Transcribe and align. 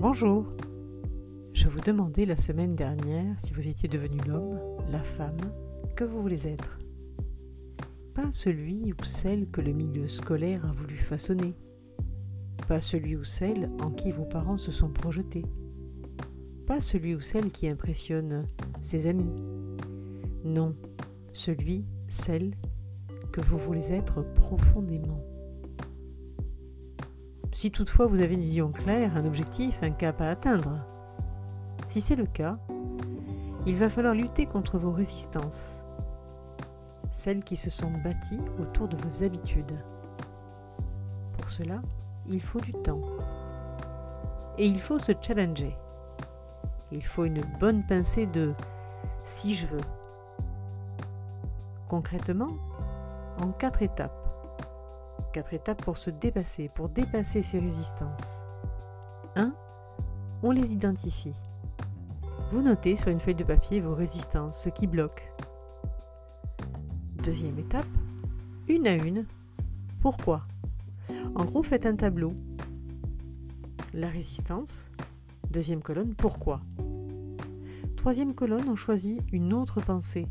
Bonjour. 0.00 0.46
Je 1.52 1.68
vous 1.68 1.80
demandais 1.80 2.24
la 2.24 2.38
semaine 2.38 2.74
dernière 2.74 3.38
si 3.38 3.52
vous 3.52 3.68
étiez 3.68 3.86
devenu 3.86 4.16
l'homme, 4.26 4.58
la 4.90 5.02
femme, 5.02 5.36
que 5.94 6.04
vous 6.04 6.22
voulez 6.22 6.48
être. 6.48 6.78
Pas 8.14 8.32
celui 8.32 8.94
ou 8.94 9.04
celle 9.04 9.50
que 9.50 9.60
le 9.60 9.72
milieu 9.72 10.08
scolaire 10.08 10.64
a 10.64 10.72
voulu 10.72 10.96
façonner. 10.96 11.52
Pas 12.66 12.80
celui 12.80 13.14
ou 13.14 13.24
celle 13.24 13.70
en 13.82 13.90
qui 13.90 14.10
vos 14.10 14.24
parents 14.24 14.56
se 14.56 14.72
sont 14.72 14.88
projetés. 14.88 15.44
Pas 16.66 16.80
celui 16.80 17.14
ou 17.14 17.20
celle 17.20 17.50
qui 17.50 17.68
impressionne 17.68 18.46
ses 18.80 19.06
amis. 19.06 19.36
Non, 20.44 20.74
celui, 21.34 21.84
celle 22.08 22.54
que 23.32 23.42
vous 23.42 23.58
voulez 23.58 23.92
être 23.92 24.22
profondément. 24.32 25.22
Si 27.52 27.70
toutefois 27.70 28.06
vous 28.06 28.20
avez 28.20 28.34
une 28.34 28.40
vision 28.40 28.70
claire, 28.70 29.16
un 29.16 29.24
objectif, 29.24 29.82
un 29.82 29.90
cap 29.90 30.20
à 30.20 30.30
atteindre. 30.30 30.78
Si 31.86 32.00
c'est 32.00 32.16
le 32.16 32.26
cas, 32.26 32.56
il 33.66 33.76
va 33.76 33.90
falloir 33.90 34.14
lutter 34.14 34.46
contre 34.46 34.78
vos 34.78 34.92
résistances, 34.92 35.84
celles 37.10 37.42
qui 37.42 37.56
se 37.56 37.68
sont 37.68 37.90
bâties 38.04 38.40
autour 38.60 38.88
de 38.88 38.96
vos 38.96 39.24
habitudes. 39.24 39.78
Pour 41.36 41.50
cela, 41.50 41.82
il 42.28 42.40
faut 42.40 42.60
du 42.60 42.72
temps. 42.72 43.02
Et 44.56 44.66
il 44.66 44.80
faut 44.80 44.98
se 44.98 45.12
challenger. 45.20 45.76
Il 46.92 47.04
faut 47.04 47.24
une 47.24 47.42
bonne 47.58 47.84
pincée 47.86 48.26
de 48.26 48.52
si 49.22 49.54
je 49.54 49.66
veux. 49.66 49.80
Concrètement, 51.88 52.56
en 53.42 53.48
quatre 53.52 53.82
étapes. 53.82 54.19
Quatre 55.32 55.54
étapes 55.54 55.84
pour 55.84 55.96
se 55.96 56.10
dépasser, 56.10 56.68
pour 56.74 56.88
dépasser 56.88 57.40
ces 57.40 57.60
résistances. 57.60 58.42
1. 59.36 59.54
On 60.42 60.50
les 60.50 60.72
identifie. 60.72 61.36
Vous 62.50 62.62
notez 62.62 62.96
sur 62.96 63.10
une 63.10 63.20
feuille 63.20 63.36
de 63.36 63.44
papier 63.44 63.78
vos 63.78 63.94
résistances, 63.94 64.60
ce 64.60 64.70
qui 64.70 64.88
bloque. 64.88 65.32
Deuxième 67.22 67.60
étape, 67.60 67.86
une 68.66 68.88
à 68.88 68.94
une. 68.94 69.24
Pourquoi? 70.00 70.48
En 71.36 71.44
gros, 71.44 71.62
faites 71.62 71.86
un 71.86 71.94
tableau. 71.94 72.32
La 73.94 74.08
résistance. 74.08 74.90
Deuxième 75.48 75.82
colonne, 75.82 76.14
pourquoi? 76.16 76.60
Troisième 77.96 78.34
colonne, 78.34 78.68
on 78.68 78.76
choisit 78.76 79.22
une 79.30 79.52
autre 79.52 79.80
pensée. 79.80 80.26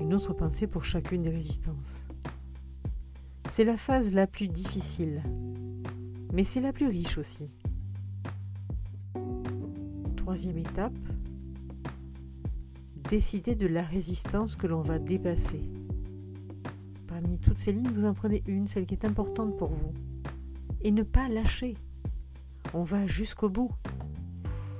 Une 0.00 0.14
autre 0.14 0.32
pensée 0.32 0.66
pour 0.66 0.84
chacune 0.84 1.22
des 1.22 1.32
résistances. 1.32 2.06
C'est 3.48 3.64
la 3.64 3.76
phase 3.76 4.12
la 4.12 4.26
plus 4.26 4.48
difficile, 4.48 5.22
mais 6.32 6.44
c'est 6.44 6.60
la 6.60 6.72
plus 6.72 6.88
riche 6.88 7.16
aussi. 7.16 7.54
Troisième 10.16 10.58
étape, 10.58 10.92
décider 13.08 13.54
de 13.54 13.66
la 13.66 13.82
résistance 13.82 14.56
que 14.56 14.66
l'on 14.66 14.82
va 14.82 14.98
dépasser. 14.98 15.62
Parmi 17.06 17.38
toutes 17.38 17.58
ces 17.58 17.72
lignes, 17.72 17.90
vous 17.92 18.04
en 18.04 18.12
prenez 18.12 18.42
une, 18.46 18.66
celle 18.66 18.84
qui 18.84 18.94
est 18.94 19.06
importante 19.06 19.56
pour 19.56 19.70
vous. 19.70 19.94
Et 20.82 20.90
ne 20.90 21.02
pas 21.02 21.28
lâcher. 21.28 21.76
On 22.74 22.82
va 22.82 23.06
jusqu'au 23.06 23.48
bout. 23.48 23.70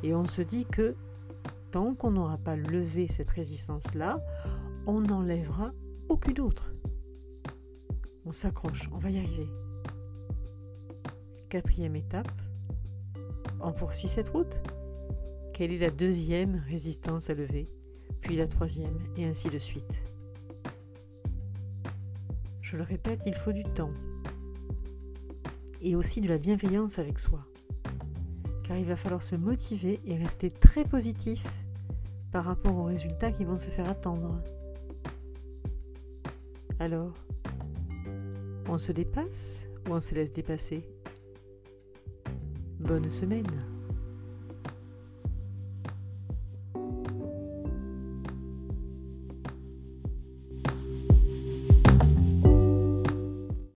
Et 0.03 0.14
on 0.14 0.27
se 0.27 0.42
dit 0.42 0.67
que 0.67 0.95
tant 1.70 1.95
qu'on 1.95 2.11
n'aura 2.11 2.36
pas 2.36 2.56
levé 2.56 3.08
cette 3.08 3.30
résistance-là, 3.30 4.20
on 4.86 5.01
n'enlèvera 5.01 5.73
aucune 6.08 6.41
autre. 6.41 6.73
On 8.28 8.32
s'accroche, 8.32 8.91
on 8.92 8.98
va 8.98 9.10
y 9.10 9.19
arriver. 9.19 9.48
Quatrième 11.48 11.94
étape, 11.94 12.33
on 13.61 13.73
poursuit 13.73 14.08
cette 14.08 14.30
route. 14.30 14.61
Quelle 15.55 15.70
est 15.70 15.78
la 15.78 15.90
deuxième 15.90 16.61
résistance 16.68 17.30
à 17.30 17.34
lever 17.34 17.70
Puis 18.20 18.34
la 18.34 18.48
troisième, 18.48 18.98
et 19.17 19.24
ainsi 19.24 19.48
de 19.48 19.58
suite. 19.58 20.02
Je 22.62 22.77
le 22.77 22.83
répète, 22.83 23.20
il 23.27 23.34
faut 23.34 23.52
du 23.52 23.62
temps. 23.62 23.92
Et 25.80 25.95
aussi 25.95 26.20
de 26.20 26.28
la 26.28 26.39
bienveillance 26.39 26.98
avec 26.98 27.20
soi. 27.20 27.46
Car 28.64 28.77
il 28.77 28.86
va 28.86 28.96
falloir 28.96 29.22
se 29.22 29.36
motiver 29.36 30.01
et 30.05 30.17
rester 30.17 30.51
très 30.51 30.84
positif 30.84 31.46
par 32.33 32.45
rapport 32.45 32.77
aux 32.77 32.84
résultats 32.84 33.30
qui 33.30 33.45
vont 33.45 33.56
se 33.56 33.70
faire 33.70 33.89
attendre. 33.89 34.42
Alors, 36.80 37.12
on 38.68 38.78
se 38.78 38.92
dépasse 38.92 39.68
ou 39.88 39.94
on 39.94 40.00
se 40.00 40.14
laisse 40.14 40.32
dépasser? 40.32 40.82
Bonne 42.80 43.10
semaine 43.10 43.76